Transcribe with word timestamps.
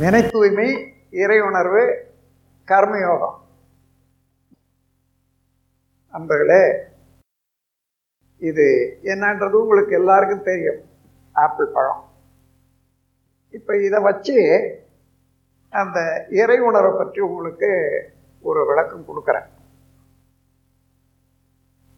நினை 0.00 0.20
தூய்மை 0.32 0.66
இறை 1.22 1.36
உணர்வு 1.48 1.82
கர்மயோகம். 2.68 3.36
அன்பர்களே 6.14 6.64
இது 8.48 8.66
என்னன்றது 9.12 9.56
உங்களுக்கு 9.62 9.94
எல்லாருக்கும் 10.00 10.46
தெரியும். 10.48 10.80
ஆப்பிள் 11.44 11.72
பழம். 11.76 12.02
இப்போ 13.58 13.72
இதை 13.86 14.00
வச்சு 14.08 14.36
அந்த 15.72 15.98
இறை 16.40 16.58
உணர்வை 16.70 16.92
பற்றி 16.98 17.22
உங்களுக்கு 17.28 17.70
ஒரு 18.44 18.62
விளக்கம் 18.70 19.08
கொடுக்குறேன். 19.08 19.48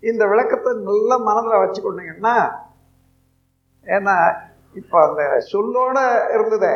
இந்த 0.03 0.22
விளக்கத்தை 0.32 0.75
நல்ல 0.90 1.11
மனதில் 1.29 1.62
வச்சுக்கொண்டீங்கன்னா 1.62 2.36
ஏன்னா 3.86 4.17
இப்போ 4.80 4.96
அந்த 5.08 5.22
சொல்லோட 5.53 5.99
இருந்ததே 6.36 6.72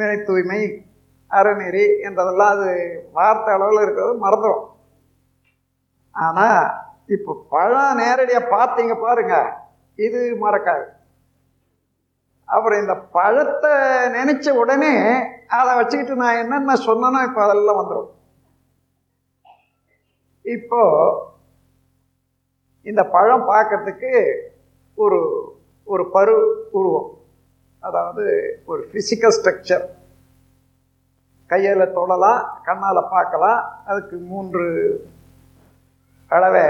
வினை 0.00 0.18
தூய்மை 0.20 0.60
அறநெறி 1.30 1.84
என்றதெல்லாம் 2.06 2.54
அது 2.54 2.70
வார்த்தை 3.12 3.50
அளவில் 3.54 3.84
இருக்கிறது 3.84 4.14
மறந்துடும் 4.24 4.66
ஆனால் 6.14 6.64
இப்போ 7.06 7.32
பழம் 7.52 7.98
நேரடியாக 8.00 8.50
பார்த்தீங்க 8.54 8.94
பாருங்க 9.00 9.34
இது 9.98 10.20
மறக்காது. 10.44 10.86
அப்புறம் 12.48 12.80
இந்த 12.82 12.94
பழத்தை 13.16 13.72
நினைச்ச 14.16 14.48
உடனே 14.62 14.92
அதை 15.58 15.72
வச்சுக்கிட்டு 15.76 16.14
நான் 16.22 16.40
என்னென்ன 16.42 16.76
சொன்னனோ 16.86 17.20
இப்போ 17.28 17.40
அதெல்லாம் 17.44 17.80
வந்துடும் 17.80 18.10
இப்போ 20.44 20.82
இந்த 22.86 23.02
பழம் 23.14 23.48
பார்க்கறதுக்கு 23.52 24.12
ஒரு 24.98 25.18
ஒரு 25.86 26.04
பரு 26.14 26.34
உருவம். 26.78 27.08
அதாவது 27.82 28.24
ஒரு 28.64 28.82
ஃபிசிக்கல் 28.90 29.34
ஸ்ட்ரக்சர் 29.38 29.84
கையில் 31.50 31.94
தொடலாம் 31.98 32.40
கண்ணால் 32.68 33.10
பார்க்கலாம். 33.14 33.60
அதுக்கு 33.90 34.16
மூன்று 34.32 34.66
அளவை 36.30 36.64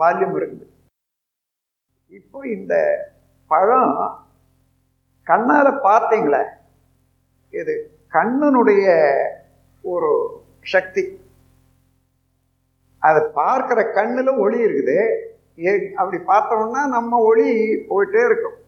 வால்யூம் 0.00 0.36
இருக்குது 0.40 0.66
இப்போ 2.18 2.38
இந்த 2.56 2.74
பழம் 3.50 3.96
கண்ணால் 5.30 5.70
பார்த்தீங்களே? 5.88 6.42
இது 7.60 7.74
கண்ணனுடைய 8.16 8.86
ஒரு 9.92 10.10
சக்தி. 10.72 11.04
அதை 13.08 13.20
பார்க்குற 13.38 13.78
கண்ணில் 13.98 14.40
ஒளி 14.44 14.58
இருக்குது. 14.66 14.98
ஏ 15.66 15.70
அப்படி 16.00 16.18
பார்த்தோம்னா 16.32 16.82
நம்ம 16.96 17.18
ஒளி 17.30 17.48
போயிட்டே 17.90 18.22
இருக்கும். 18.28 18.58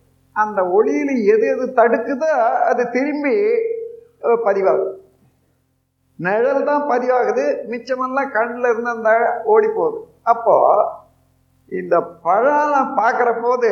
அந்த 0.43 0.61
ஒளியில் 0.77 1.15
எது 1.35 1.47
எது 1.55 1.67
தடுக்குதோ 1.81 2.31
அது 2.71 2.83
திரும்பி 2.97 3.37
பதிவாகுது. 4.25 4.93
நிழல் 6.17 6.65
தான் 6.65 6.83
பதிவாகுது. 6.83 7.45
மிச்சமெல்லாம் 7.69 8.31
கண்ணில் 8.31 8.71
இருந்து 8.73 8.91
அந்த 8.91 9.43
ஓடி 9.45 9.69
போகுது. 9.69 10.07
அப்போ 10.23 10.57
இந்த 11.67 12.01
பழம் 12.01 12.99
பார்க்குற 12.99 13.41
போது 13.41 13.71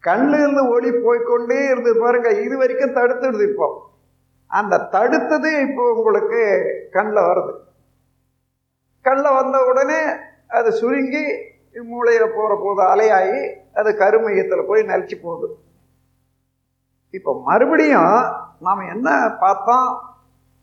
கண்ணில் 0.00 0.40
இருந்து 0.40 0.68
ஓடி 0.68 0.90
போய்கொண்டே 0.90 1.70
இருந்து 1.70 1.98
பாருங்க. 1.98 2.28
இது 2.28 2.56
வரைக்கும் 2.56 2.94
தடுத்துடுது 2.94 3.50
இப்போ. 3.50 3.90
அந்த 4.46 4.78
தடுத்தது 4.78 5.60
இப்போ 5.68 5.92
உங்களுக்கு 5.92 6.40
கண்ணில் 6.90 7.28
வருது. 7.28 7.52
கண்ணில் 9.02 9.34
வந்த 9.34 9.64
உடனே 9.64 10.00
அது 10.48 10.72
சுருங்கி 10.72 11.24
மூளையில் 11.74 12.34
போகிற 12.34 12.60
போது 12.62 12.82
அலையாகி 12.82 13.54
அது 13.74 13.96
கருமையத்தில் 13.96 14.66
போய் 14.66 14.82
நலிச்சு 14.82 15.16
போகுது. 15.22 15.56
இப்போ 17.16 17.30
மறுபடியும் 17.46 18.16
நாம் 18.66 18.88
என்ன 18.94 19.08
பார்த்தோம் 19.42 19.88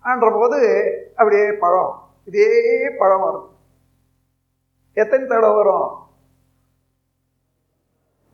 ஆன்ற 0.10 0.28
போது 0.36 0.60
அப்படியே 1.18 1.48
பழம் 1.64 1.94
இதே 2.30 2.48
பழம் 3.00 3.24
வரும். 3.26 3.50
எத்தனை 5.02 5.24
தடவை 5.28 5.52
வரும்? 5.60 5.90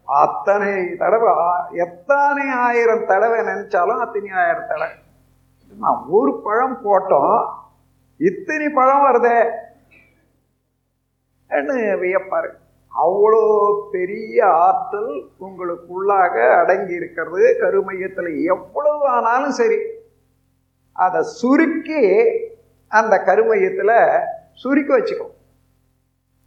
அத்தனை 0.07 0.73
தடவை 1.01 1.33
எத்தனை 1.85 2.45
ஆயிரம் 2.65 3.05
தடவை 3.11 3.39
நினைச்சாலும் 3.49 4.03
அத்தனை 4.05 4.31
ஆயிரம் 4.43 4.69
தடவை. 4.71 4.91
நான் 5.83 6.01
ஒரு 6.17 6.33
பழம் 6.45 6.77
போட்டோம் 6.85 7.37
இத்தனை 8.29 8.67
பழம் 8.79 9.05
வருதே 9.05 9.37
வியப்பாரு. 12.03 12.51
அவ்வளோ 13.03 13.41
பெரிய 13.95 14.37
ஆற்றல் 14.65 15.13
உங்களுக்குள்ளாக 15.45 16.35
அடங்கி 16.59 16.93
இருக்கிறது 16.99 17.57
கருமையத்தில் 17.61 18.29
எவ்வளவு 18.53 19.05
ஆனாலும் 19.15 19.55
சரி. 19.59 19.79
அதை 20.95 21.21
சுருக்கி 21.39 22.01
அந்த 22.91 23.15
கருமையத்தில் 23.29 23.97
சுருக்கி 24.63 24.93
வச்சுக்கும் 24.95 25.33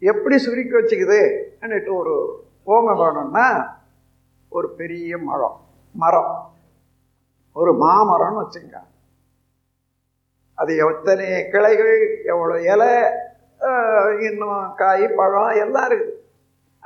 எப்படி 0.03 0.37
சுருக்கி 0.39 0.75
வச்சுக்குதுன்னுட்டு 0.77 1.93
ஒரு 2.01 2.15
ஓமம் 2.75 3.01
வேணும்னா 3.03 3.47
ஒரு 4.53 4.69
பெரிய 4.81 5.19
மரம் 5.29 5.59
மரம். 5.95 6.33
ஒரு 7.57 7.73
மாமரம்னு 7.85 8.43
வச்சுங்க. 8.43 8.77
அது 10.59 10.73
எத்தனை 10.85 11.27
கிளைகள் 11.53 11.95
எவ்வளோ 12.33 12.57
இலை 12.73 12.93
இன்னும் 14.29 14.63
காய் 14.81 15.07
பழம் 15.19 15.59
எல்லாம் 15.65 15.89
இருக்குது. 15.91 16.15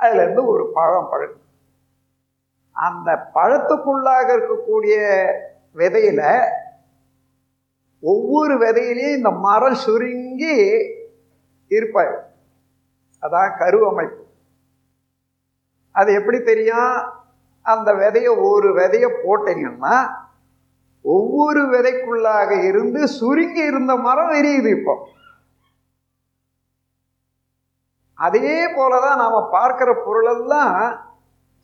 அதுலேருந்து 0.03 0.45
ஒரு 0.45 0.71
பழம் 0.73 1.09
பழம் 1.09 1.37
அந்த 2.75 3.09
பழத்துக்குள்ளாக 3.35 4.27
இருக்கக்கூடிய 4.35 4.95
விதையில் 5.71 6.25
ஒவ்வொரு 8.03 8.53
விதையிலையும் 8.57 9.17
இந்த 9.17 9.31
மரம் 9.45 9.75
சுருங்கி 9.75 10.55
இருப்பார் 11.71 12.15
அதான் 13.23 13.57
கரு 13.57 13.79
அமைப்பு 13.85 14.21
அது 15.95 16.13
எப்படி 16.13 16.39
தெரியும்? 16.41 16.93
அந்த 17.65 17.93
விதையை 17.93 18.31
ஒரு 18.49 18.69
விதையை 18.73 19.09
போட்டீங்கன்னா 19.25 19.95
ஒவ்வொரு 21.05 21.61
விதைக்குள்ளாக 21.69 22.63
இருந்து 22.63 23.07
சுருங்கி 23.07 23.61
இருந்த 23.61 23.95
மரம் 23.97 24.31
விரியுது 24.31 24.69
இப்போ. 24.69 24.93
அதே 28.19 28.57
போலதான் 28.77 29.21
நாம் 29.21 29.53
பார்க்குற 29.55 29.89
பொருளெல்லாம் 30.05 30.77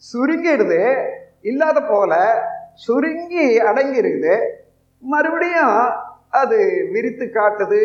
சுருங்கிடுது 0.03 0.81
இல்லாத 1.41 1.79
போல 1.81 2.13
சுருங்கி 2.85 3.45
அடங்கி 3.59 4.01
இருக்குது 4.01 4.35
மறுபடியும் 5.03 5.77
அது 6.41 6.57
விரித்து 6.93 7.25
காட்டுது. 7.25 7.81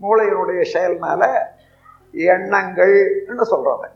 மூளையினுடைய 0.00 0.62
செயல்னால 0.74 1.22
எண்ணங்கள்னு 2.14 3.44
சொல்கிறாங்க 3.52 3.86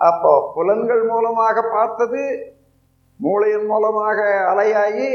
அப்போ 0.00 0.32
புலன்கள் 0.54 1.04
மூலமாக 1.04 1.62
பார்த்தது 1.76 2.22
மூளையின் 3.20 3.66
மூலமாக 3.66 4.18
அலையாகி 4.50 5.08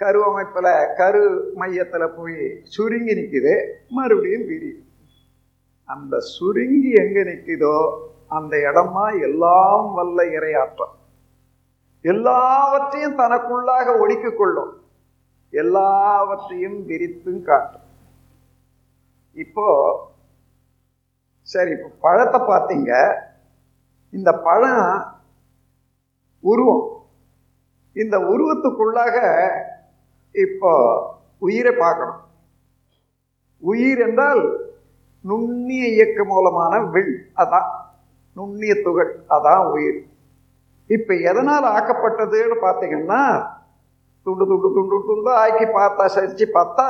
கரு 0.00 0.20
அமைப்பில் 0.24 0.72
கரு 0.96 1.24
மையத்தில் 1.54 2.14
போய் 2.16 2.38
சுருங்கி 2.74 3.14
நிற்குது 3.18 3.54
மறுபடியும் 3.88 4.46
விரியுது. 4.50 4.85
அந்த 5.88 6.14
சுருங்கி 6.34 6.90
எங்கே 7.02 7.22
நிற்குதோ 7.28 7.76
அந்த 8.36 8.54
இடமா 8.68 9.04
எல்லாம் 9.26 9.86
வல்ல 9.96 10.18
இரையாற்றம். 10.36 10.94
எல்லாவற்றையும் 12.04 13.18
தனக்குள்ளாக 13.20 13.86
ஒடுக்கி 14.02 14.30
கொள்ளும். 14.30 14.72
எல்லாவற்றையும் 15.52 16.78
விரித்தும் 16.88 17.42
காட்டும். 17.48 17.86
இப்போ 19.36 19.66
சரி 21.42 21.70
இப்போ 21.76 21.90
பழத்தை 22.00 22.40
பார்த்தீங்க. 22.40 22.92
இந்த 24.12 24.30
பழம் 24.48 24.84
உருவம். 26.44 26.84
இந்த 27.96 28.16
உருவத்துக்குள்ளாக 28.32 29.16
இப்போ 30.34 30.72
உயிரை 31.46 31.72
பார்க்கணும். 31.84 32.22
உயிர் 33.62 34.00
என்றால் 34.06 34.42
நுண்ணிய 35.28 35.84
இயக்க 35.96 36.18
மூலமான 36.24 36.72
வில் 36.94 37.14
அதான். 37.42 37.68
நுண்ணிய 38.36 38.72
துகள் 38.86 39.12
அதான் 39.36 39.64
உயிர். 39.74 40.00
இப்போ 40.90 41.12
எதனால் 41.30 41.66
ஆக்கப்பட்டதுன்னு 41.76 42.56
பார்த்தீங்கன்னா 42.64 43.20
துண்டு 44.26 44.44
துண்டு 44.50 44.68
துண்டு 44.76 44.96
துண்டு 45.08 45.30
ஆக்கி 45.44 45.66
பார்த்தா 45.78 46.04
சரிச்சு 46.16 46.46
பார்த்தா 46.58 46.88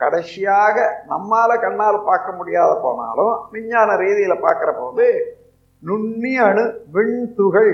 கடைசியாக 0.00 0.76
நம்மால் 1.06 1.62
கண்ணால் 1.64 2.06
பார்க்க 2.08 2.38
முடியாத 2.38 2.72
போனாலும் 2.84 3.34
விஞ்ஞான 3.52 3.96
ரீதியில் 3.96 4.44
பார்க்குற 4.46 4.70
போது 4.80 5.06
நுண்ணிய 5.82 6.44
அணு 6.44 6.64
விண்துகள் 6.96 7.72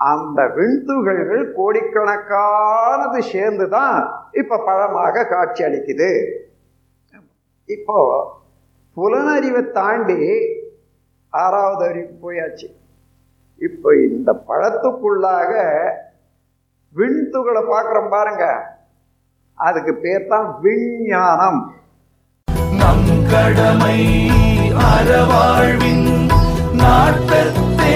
அந்த 0.00 0.40
விண்துகள்கள் 0.56 1.44
கோடிக்கணக்கானது 1.56 3.20
சேர்ந்து 3.32 3.66
தான் 3.68 3.98
இப்போ 4.40 4.56
பழமாக 4.68 5.26
காட்சி 5.26 5.62
அளிக்குது. 5.68 6.10
இப்போ 7.68 7.98
புலனறிவை 8.96 9.62
தாண்டி 9.70 10.18
ஆறாவது 11.30 11.84
அறிவு 11.88 12.12
போயாச்சு. 12.22 12.68
இப்போ 13.58 13.88
இந்த 14.08 14.30
பழத்துக்குள்ளாக 14.48 15.52
விண்துகளை 16.96 17.62
பார்க்குறோம் 17.72 18.08
பாருங்க. 18.08 18.44
அதுக்கு 19.54 19.94
பேர் 19.94 20.26
தான் 20.26 20.48
விஞ்ஞானம். 20.60 21.60
நம் 22.80 23.10
கடமை 23.30 23.98
அறவாழ்வின் 24.90 26.08
நாட்டத்தே 26.82 27.94